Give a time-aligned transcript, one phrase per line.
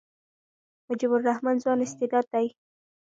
[0.91, 2.47] مجيب الرحمن ځوان استعداد دئ.